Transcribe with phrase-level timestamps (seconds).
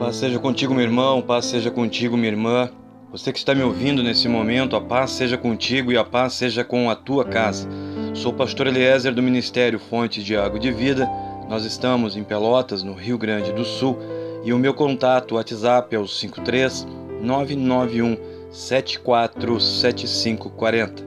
[0.00, 2.70] Paz seja contigo, meu irmão, paz seja contigo, minha irmã.
[3.12, 6.64] Você que está me ouvindo nesse momento, a paz seja contigo e a paz seja
[6.64, 7.68] com a tua casa.
[8.14, 11.06] Sou o pastor Eliezer do Ministério Fonte de Água de Vida.
[11.50, 13.98] Nós estamos em Pelotas, no Rio Grande do Sul,
[14.42, 16.86] e o meu contato WhatsApp é o 53
[17.20, 18.16] 991
[18.50, 21.04] 747540.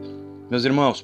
[0.52, 1.04] Meus irmãos,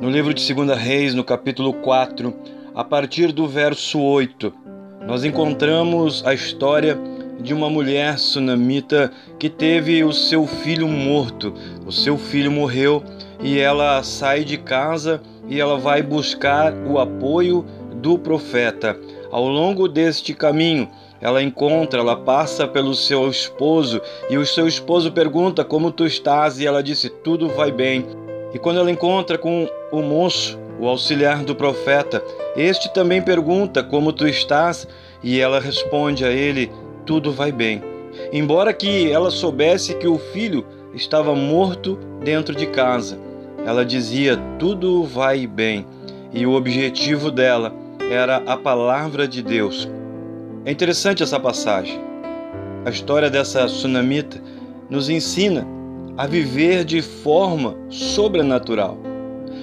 [0.00, 2.34] no livro de 2 Reis, no capítulo 4,
[2.74, 4.64] a partir do verso 8,
[5.06, 6.98] nós encontramos a história
[7.40, 11.52] de uma mulher sunamita que teve o seu filho morto.
[11.86, 13.02] O seu filho morreu
[13.40, 17.64] e ela sai de casa e ela vai buscar o apoio
[17.96, 18.98] do profeta.
[19.30, 20.88] Ao longo deste caminho,
[21.20, 24.00] ela encontra, ela passa pelo seu esposo
[24.30, 28.06] e o seu esposo pergunta como tu estás e ela disse tudo vai bem.
[28.54, 32.22] E quando ela encontra com o moço, o auxiliar do profeta,
[32.56, 34.86] este também pergunta como tu estás
[35.22, 36.70] e ela responde a ele:
[37.06, 37.82] tudo vai bem.
[38.32, 40.64] Embora que ela soubesse que o filho
[40.94, 43.18] estava morto dentro de casa,
[43.66, 45.86] ela dizia: tudo vai bem.
[46.32, 47.72] E o objetivo dela
[48.10, 49.88] era a palavra de Deus.
[50.64, 52.00] É interessante essa passagem.
[52.84, 54.42] A história dessa sunamita
[54.90, 55.66] nos ensina
[56.16, 58.98] a viver de forma sobrenatural.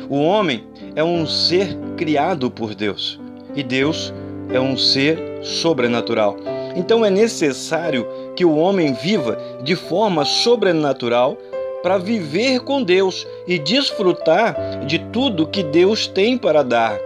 [0.09, 0.63] O homem
[0.95, 3.19] é um ser criado por Deus
[3.55, 4.13] e Deus
[4.51, 6.37] é um ser sobrenatural.
[6.75, 11.37] Então é necessário que o homem viva de forma sobrenatural
[11.83, 16.97] para viver com Deus e desfrutar de tudo que Deus tem para dar.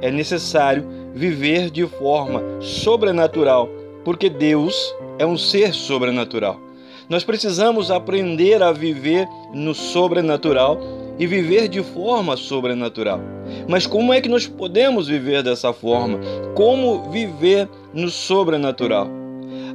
[0.00, 3.68] É necessário viver de forma sobrenatural,
[4.04, 6.58] porque Deus é um ser sobrenatural.
[7.08, 10.80] Nós precisamos aprender a viver no sobrenatural
[11.20, 13.20] e viver de forma sobrenatural.
[13.68, 16.18] Mas como é que nós podemos viver dessa forma?
[16.54, 19.06] Como viver no sobrenatural?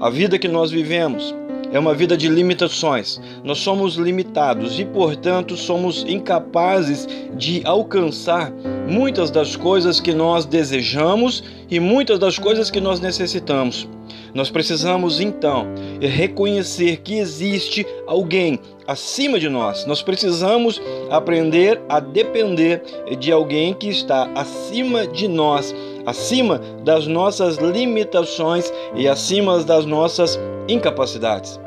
[0.01, 1.35] A vida que nós vivemos
[1.71, 3.21] é uma vida de limitações.
[3.43, 7.07] Nós somos limitados e, portanto, somos incapazes
[7.37, 8.51] de alcançar
[8.89, 13.87] muitas das coisas que nós desejamos e muitas das coisas que nós necessitamos.
[14.35, 15.65] Nós precisamos então
[16.01, 19.85] reconhecer que existe alguém acima de nós.
[19.85, 22.83] Nós precisamos aprender a depender
[23.17, 25.73] de alguém que está acima de nós,
[26.05, 31.57] acima das nossas limitações e acima das nossas incapacidades.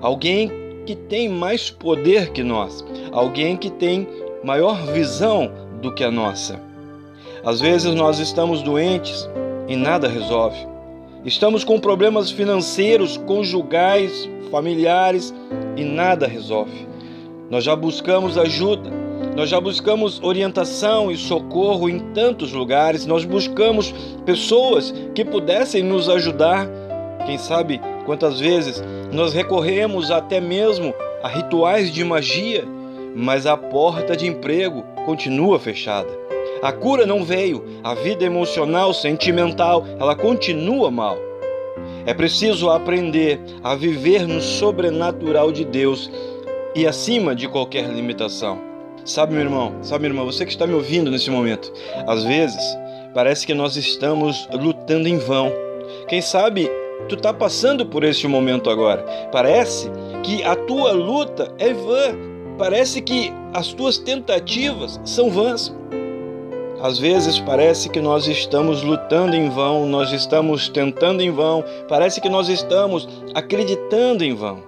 [0.00, 0.50] Alguém
[0.86, 4.08] que tem mais poder que nós, alguém que tem
[4.42, 5.52] maior visão
[5.82, 6.58] do que a nossa.
[7.44, 9.28] Às vezes nós estamos doentes
[9.68, 10.75] e nada resolve.
[11.26, 15.34] Estamos com problemas financeiros, conjugais, familiares
[15.76, 16.86] e nada resolve.
[17.50, 18.88] Nós já buscamos ajuda,
[19.34, 23.92] nós já buscamos orientação e socorro em tantos lugares, nós buscamos
[24.24, 26.68] pessoas que pudessem nos ajudar.
[27.26, 28.80] Quem sabe quantas vezes
[29.12, 30.94] nós recorremos até mesmo
[31.24, 32.64] a rituais de magia,
[33.16, 36.26] mas a porta de emprego continua fechada.
[36.62, 41.16] A cura não veio, a vida emocional, sentimental, ela continua mal.
[42.06, 46.10] É preciso aprender a viver no sobrenatural de Deus
[46.74, 48.58] e acima de qualquer limitação.
[49.04, 51.72] Sabe, meu irmão, sabe, minha irmã, você que está me ouvindo nesse momento,
[52.06, 52.76] às vezes
[53.14, 55.52] parece que nós estamos lutando em vão.
[56.08, 56.70] Quem sabe
[57.08, 59.04] tu está passando por este momento agora.
[59.30, 59.90] Parece
[60.22, 62.16] que a tua luta é vã.
[62.58, 65.74] Parece que as tuas tentativas são vãs.
[66.86, 72.20] Às vezes parece que nós estamos lutando em vão, nós estamos tentando em vão, parece
[72.20, 74.62] que nós estamos acreditando em vão.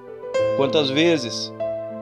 [0.56, 1.54] Quantas vezes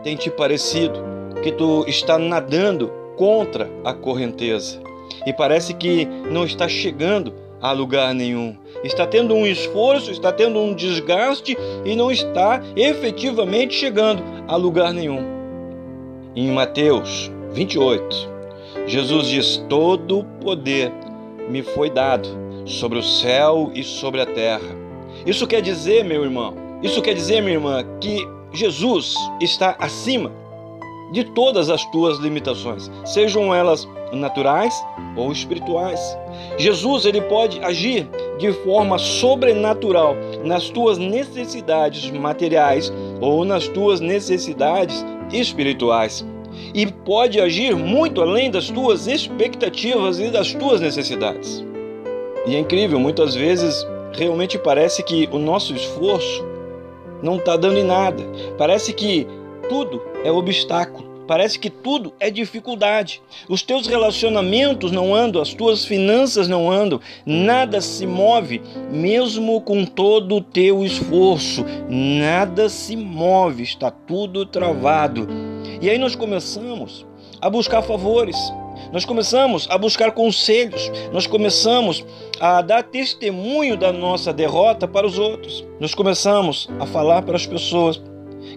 [0.02, 0.98] tem te parecido
[1.42, 4.80] que tu está nadando contra a correnteza
[5.26, 8.56] e parece que não está chegando a lugar nenhum.
[8.82, 14.94] Está tendo um esforço, está tendo um desgaste e não está efetivamente chegando a lugar
[14.94, 15.22] nenhum.
[16.34, 18.35] Em Mateus 28,
[18.86, 20.92] Jesus diz: Todo o poder
[21.48, 22.28] me foi dado
[22.64, 24.76] sobre o céu e sobre a terra.
[25.24, 30.30] Isso quer dizer, meu irmão, isso quer dizer, minha irmã, que Jesus está acima
[31.12, 34.74] de todas as tuas limitações, sejam elas naturais
[35.16, 36.00] ou espirituais.
[36.58, 38.08] Jesus ele pode agir
[38.38, 46.24] de forma sobrenatural nas tuas necessidades materiais ou nas tuas necessidades espirituais
[46.74, 51.64] e pode agir muito além das tuas expectativas e das tuas necessidades.
[52.46, 56.44] E é incrível, muitas vezes realmente parece que o nosso esforço
[57.22, 58.22] não está dando em nada.
[58.56, 59.26] Parece que
[59.68, 63.20] tudo é obstáculo, Parece que tudo é dificuldade.
[63.48, 69.84] Os teus relacionamentos não andam, as tuas finanças não andam, nada se move, mesmo com
[69.84, 71.64] todo o teu esforço.
[71.88, 75.26] Nada se move, está tudo travado.
[75.80, 77.06] E aí nós começamos
[77.40, 78.36] a buscar favores.
[78.92, 82.04] Nós começamos a buscar conselhos, nós começamos
[82.38, 85.66] a dar testemunho da nossa derrota para os outros.
[85.80, 88.00] Nós começamos a falar para as pessoas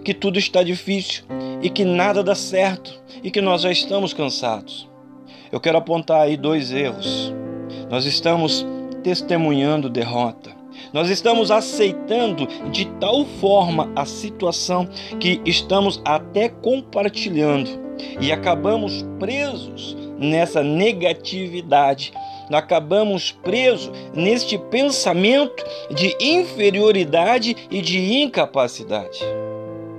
[0.04, 1.24] que tudo está difícil
[1.62, 4.88] e que nada dá certo e que nós já estamos cansados.
[5.50, 7.32] Eu quero apontar aí dois erros.
[7.90, 8.64] Nós estamos
[9.02, 10.59] testemunhando derrota.
[10.92, 14.88] Nós estamos aceitando de tal forma a situação
[15.18, 17.70] que estamos até compartilhando
[18.20, 22.12] e acabamos presos nessa negatividade.
[22.50, 25.64] Acabamos presos neste pensamento
[25.94, 29.20] de inferioridade e de incapacidade.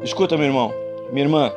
[0.04, 0.74] Escuta, meu irmão,
[1.12, 1.54] minha irmã,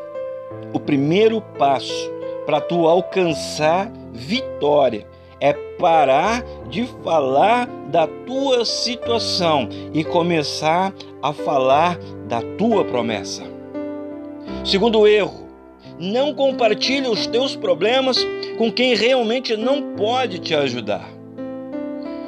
[0.72, 2.12] o primeiro passo
[2.46, 5.06] para tu alcançar vitória
[5.44, 10.90] é parar de falar da tua situação e começar
[11.22, 13.42] a falar da tua promessa.
[14.64, 15.46] Segundo erro,
[15.98, 18.26] não compartilhe os teus problemas
[18.56, 21.10] com quem realmente não pode te ajudar.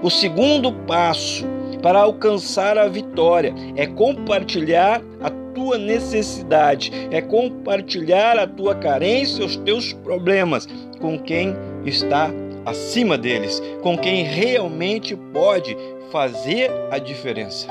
[0.03, 1.47] O segundo passo
[1.81, 9.57] para alcançar a vitória é compartilhar a tua necessidade, é compartilhar a tua carência, os
[9.57, 10.69] teus problemas
[11.01, 12.31] com quem está
[12.67, 15.77] acima deles, com quem realmente pode
[16.11, 17.69] fazer a diferença.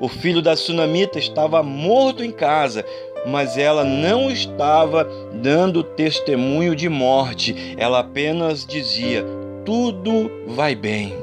[0.00, 2.84] O filho da sunamita estava morto em casa,
[3.26, 9.22] mas ela não estava dando testemunho de morte, ela apenas dizia:
[9.64, 11.14] tudo vai bem.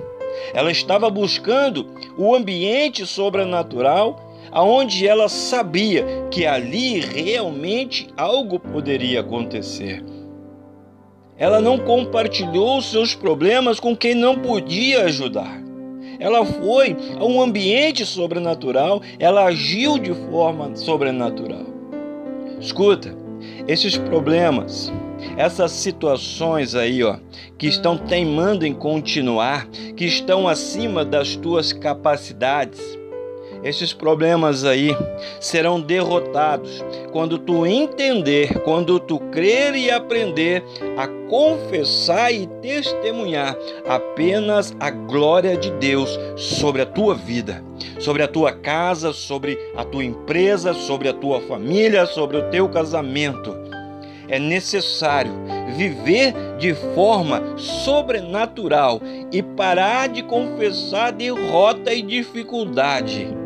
[0.53, 10.03] Ela estava buscando o ambiente sobrenatural aonde ela sabia que ali realmente algo poderia acontecer.
[11.37, 15.61] Ela não compartilhou seus problemas com quem não podia ajudar.
[16.19, 21.65] Ela foi a um ambiente sobrenatural, ela agiu de forma sobrenatural.
[22.59, 23.15] Escuta,
[23.67, 24.91] esses problemas,
[25.37, 27.17] essas situações aí, ó,
[27.57, 32.97] que estão teimando em continuar, que estão acima das tuas capacidades,
[33.67, 34.95] esses problemas aí
[35.39, 40.63] serão derrotados quando tu entender, quando tu crer e aprender
[40.97, 47.63] a confessar e testemunhar apenas a glória de Deus sobre a tua vida,
[47.99, 52.69] sobre a tua casa, sobre a tua empresa, sobre a tua família, sobre o teu
[52.69, 53.55] casamento.
[54.29, 55.31] É necessário
[55.75, 63.36] viver de forma sobrenatural e parar de confessar derrota e dificuldade.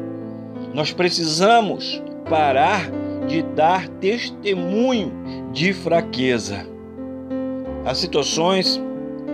[0.73, 2.89] Nós precisamos parar
[3.27, 5.11] de dar testemunho
[5.51, 6.65] de fraqueza.
[7.85, 8.81] As situações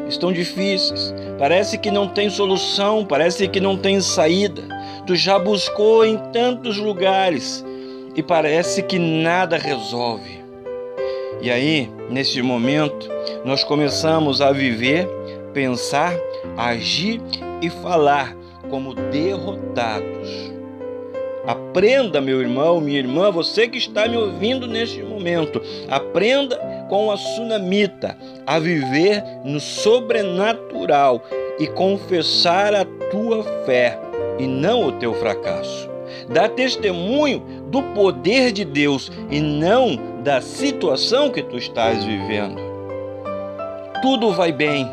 [0.09, 4.63] estão difíceis, parece que não tem solução, parece que não tem saída.
[5.05, 7.63] Tu já buscou em tantos lugares
[8.15, 10.43] e parece que nada resolve.
[11.41, 13.07] E aí, nesse momento,
[13.45, 15.07] nós começamos a viver,
[15.53, 16.13] pensar,
[16.57, 17.21] agir
[17.61, 18.35] e falar
[18.69, 20.56] como derrotados.
[21.47, 26.57] Aprenda, meu irmão, minha irmã, você que está me ouvindo neste momento, aprenda
[26.89, 31.23] com a sunamita a viver no sobrenatural
[31.57, 33.97] e confessar a tua fé
[34.37, 35.89] e não o teu fracasso.
[36.27, 37.39] Dá testemunho
[37.71, 42.59] do poder de Deus e não da situação que tu estás vivendo.
[44.01, 44.85] Tudo vai bem,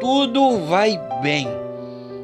[0.00, 1.67] tudo vai bem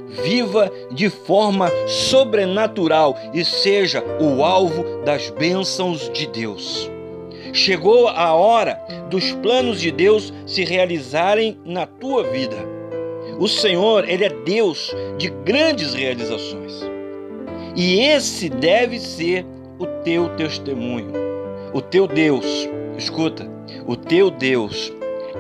[0.09, 6.91] viva de forma sobrenatural e seja o alvo das bênçãos de Deus.
[7.53, 12.57] Chegou a hora dos planos de Deus se realizarem na tua vida.
[13.39, 16.83] O Senhor, Ele é Deus de grandes realizações.
[17.77, 19.45] E esse deve ser
[19.79, 21.13] o teu testemunho.
[21.73, 23.49] O teu Deus, escuta,
[23.87, 24.93] o teu Deus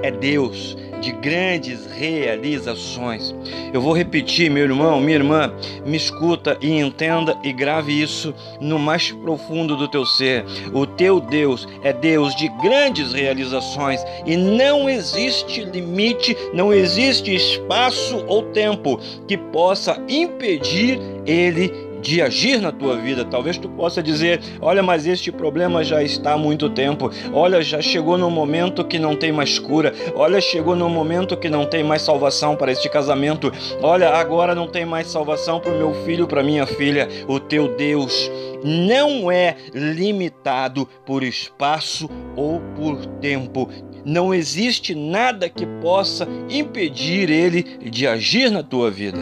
[0.02, 3.34] é Deus de grandes realizações.
[3.72, 5.52] Eu vou repetir, meu irmão, minha irmã,
[5.84, 10.44] me escuta e entenda e grave isso no mais profundo do teu ser.
[10.72, 18.24] O teu Deus é Deus de grandes realizações e não existe limite, não existe espaço
[18.26, 21.72] ou tempo que possa impedir ele
[22.04, 23.24] de agir na tua vida.
[23.24, 27.10] Talvez tu possa dizer: olha, mas este problema já está há muito tempo.
[27.32, 29.92] Olha, já chegou no momento que não tem mais cura.
[30.14, 33.50] Olha, chegou no momento que não tem mais salvação para este casamento.
[33.80, 37.08] Olha, agora não tem mais salvação para o meu filho, para minha filha.
[37.26, 38.30] O teu Deus
[38.62, 43.68] não é limitado por espaço ou por tempo
[44.04, 49.18] não existe nada que possa impedir ele de agir na tua vida.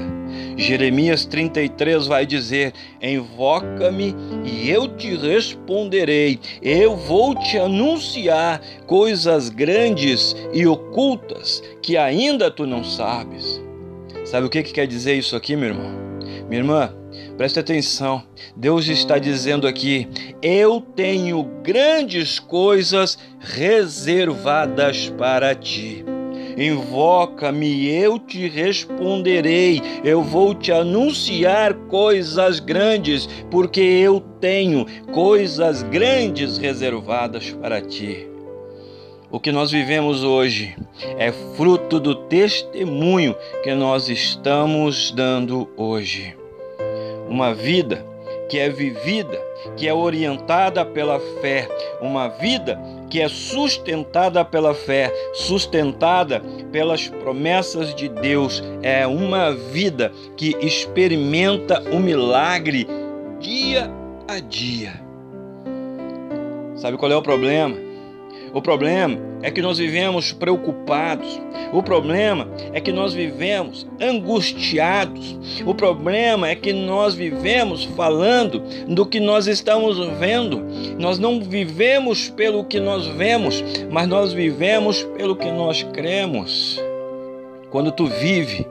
[0.56, 6.38] Jeremias 33 vai dizer: Invoca-me e eu te responderei.
[6.60, 13.62] Eu vou te anunciar coisas grandes e ocultas que ainda tu não sabes.
[14.24, 15.90] Sabe o que, que quer dizer isso aqui, meu irmão?
[16.48, 17.01] Minha irmã,
[17.36, 18.22] Preste atenção,
[18.56, 20.08] Deus está dizendo aqui:
[20.42, 26.04] Eu tenho grandes coisas reservadas para ti.
[26.56, 29.80] Invoca-me, eu te responderei.
[30.04, 38.28] Eu vou te anunciar coisas grandes, porque eu tenho coisas grandes reservadas para ti.
[39.30, 40.76] O que nós vivemos hoje
[41.18, 46.41] é fruto do testemunho que nós estamos dando hoje
[47.32, 48.04] uma vida
[48.50, 49.40] que é vivida,
[49.78, 51.66] que é orientada pela fé,
[52.02, 60.12] uma vida que é sustentada pela fé, sustentada pelas promessas de Deus, é uma vida
[60.36, 62.86] que experimenta o milagre
[63.40, 63.90] dia
[64.28, 65.00] a dia.
[66.76, 67.91] Sabe qual é o problema?
[68.54, 71.40] O problema é que nós vivemos preocupados.
[71.72, 75.38] O problema é que nós vivemos angustiados.
[75.64, 80.62] O problema é que nós vivemos falando do que nós estamos vendo.
[80.98, 86.78] Nós não vivemos pelo que nós vemos, mas nós vivemos pelo que nós cremos.
[87.70, 88.66] Quando tu vive,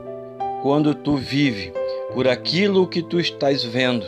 [0.61, 1.73] quando tu vive
[2.13, 4.06] por aquilo que tu estás vendo,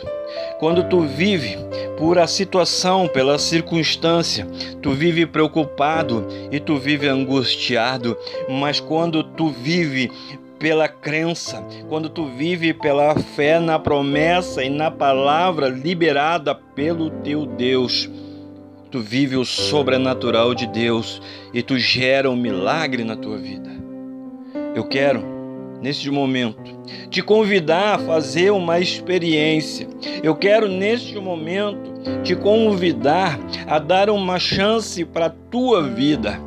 [0.58, 1.56] quando tu vive
[1.96, 4.46] por a situação, pela circunstância,
[4.82, 8.16] tu vive preocupado e tu vive angustiado,
[8.48, 10.10] mas quando tu vive
[10.58, 17.46] pela crença, quando tu vive pela fé na promessa e na palavra liberada pelo teu
[17.46, 18.08] Deus,
[18.90, 21.20] tu vive o sobrenatural de Deus
[21.52, 23.70] e tu gera um milagre na tua vida.
[24.74, 25.33] Eu quero
[25.84, 26.56] neste momento,
[27.10, 29.86] te convidar a fazer uma experiência.
[30.22, 36.40] Eu quero neste momento te convidar a dar uma chance para a tua vida.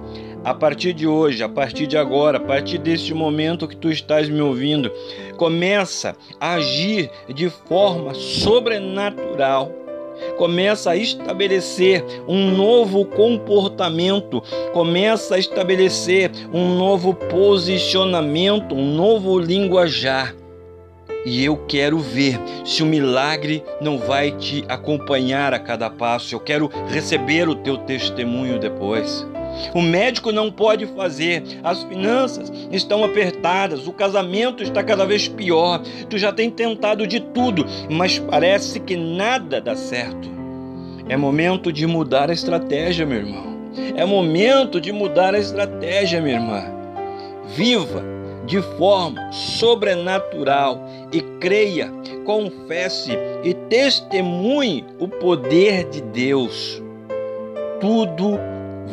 [0.44, 4.27] A partir de hoje, a partir de agora, a partir deste momento que tu estás
[4.27, 4.91] me ouvindo,
[5.38, 9.72] começa a agir de forma sobrenatural
[10.38, 14.41] começa a estabelecer um novo comportamento,
[14.74, 20.36] começa a estabelecer um novo posicionamento, um novo linguajar.
[21.25, 26.33] E eu quero ver se o milagre não vai te acompanhar a cada passo.
[26.33, 29.27] Eu quero receber o teu testemunho depois.
[29.74, 35.82] O médico não pode fazer, as finanças estão apertadas, o casamento está cada vez pior.
[36.10, 40.30] Tu já tem tentado de tudo, mas parece que nada dá certo.
[41.10, 43.58] É momento de mudar a estratégia, meu irmão.
[43.96, 46.64] É momento de mudar a estratégia, minha irmã.
[47.56, 48.04] Viva
[48.46, 51.92] de forma sobrenatural e creia,
[52.26, 53.12] confesse
[53.44, 56.82] e testemunhe o poder de Deus.
[57.80, 58.40] Tudo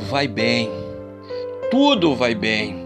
[0.09, 0.71] vai bem.
[1.71, 2.85] Tudo vai bem.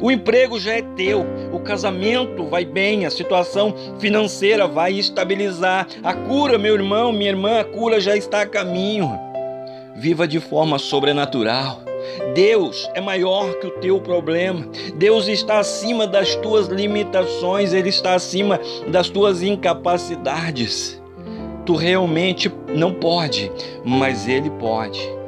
[0.00, 5.86] O emprego já é teu, o casamento vai bem, a situação financeira vai estabilizar.
[6.02, 9.10] A cura, meu irmão, minha irmã, a cura já está a caminho.
[9.94, 11.82] Viva de forma sobrenatural.
[12.34, 14.66] Deus é maior que o teu problema.
[14.94, 21.00] Deus está acima das tuas limitações, Ele está acima das tuas incapacidades.
[21.66, 23.52] Tu realmente não pode,
[23.84, 25.19] mas Ele pode.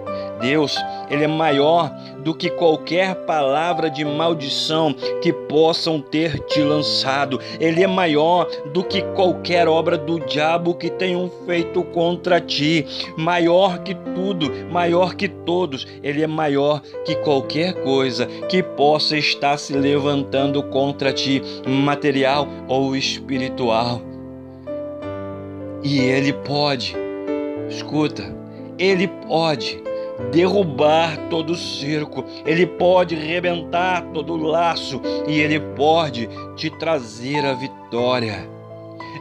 [0.43, 0.77] Deus,
[1.09, 7.41] ele é maior do que qualquer palavra de maldição que possam ter te lançado.
[7.61, 12.85] Ele é maior do que qualquer obra do diabo que tenham feito contra ti.
[13.17, 15.87] Maior que tudo, maior que todos.
[16.03, 22.97] Ele é maior que qualquer coisa que possa estar se levantando contra ti, material ou
[22.97, 24.03] espiritual.
[25.85, 26.97] E ele pode,
[27.69, 28.25] escuta,
[28.79, 29.83] ele pode
[30.31, 37.45] derrubar todo o cerco, ele pode rebentar todo o laço e ele pode te trazer
[37.45, 38.49] a vitória.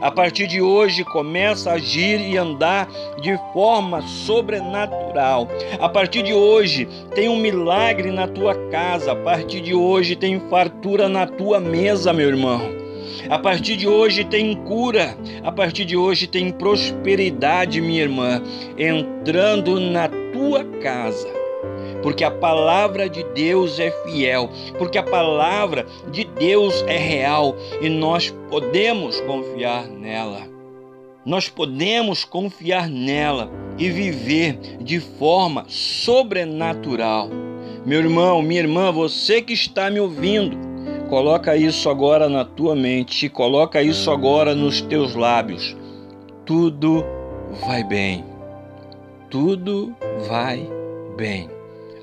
[0.00, 2.88] A partir de hoje, começa a agir e andar
[3.20, 5.46] de forma sobrenatural.
[5.78, 9.12] A partir de hoje, tem um milagre na tua casa.
[9.12, 12.82] A partir de hoje, tem fartura na tua mesa, meu irmão.
[13.28, 18.42] A partir de hoje tem cura, a partir de hoje tem prosperidade, minha irmã,
[18.76, 20.08] entrando na
[20.42, 21.42] tua casa
[22.02, 27.88] porque a palavra de Deus é fiel, porque a palavra de Deus é real e
[27.88, 30.40] nós podemos confiar nela.
[31.24, 37.30] Nós podemos confiar nela e viver de forma sobrenatural.
[37.86, 40.56] Meu irmão, minha irmã, você que está me ouvindo,
[41.08, 45.76] coloca isso agora na tua mente, coloca isso agora nos teus lábios.
[46.44, 47.04] Tudo
[47.64, 48.31] vai bem.
[49.32, 49.92] Tudo
[50.28, 50.68] vai
[51.16, 51.48] bem.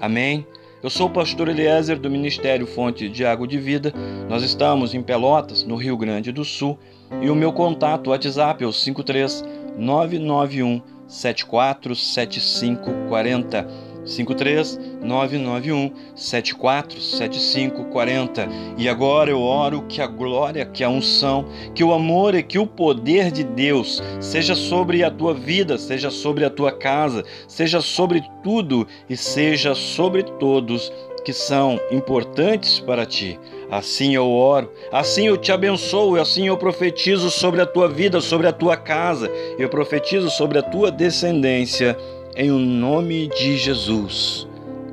[0.01, 0.45] Amém?
[0.81, 3.93] Eu sou o pastor Eliezer do Ministério Fonte de Água de Vida.
[4.27, 6.75] Nós estamos em Pelotas, no Rio Grande do Sul,
[7.21, 9.45] e o meu contato WhatsApp é o 53
[9.77, 13.67] 991 747540.
[14.05, 18.47] 53991 747540.
[18.77, 22.59] E agora eu oro que a glória, que a unção, que o amor e que
[22.59, 27.81] o poder de Deus seja sobre a tua vida, seja sobre a tua casa, seja
[27.81, 30.91] sobre tudo e seja sobre todos
[31.23, 33.39] que são importantes para ti.
[33.69, 38.47] Assim eu oro, assim eu te abençoo, assim eu profetizo sobre a tua vida, sobre
[38.47, 39.29] a tua casa,
[39.59, 41.95] eu profetizo sobre a tua descendência
[42.35, 44.47] em o nome de Jesus.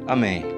[0.07, 0.56] Amém.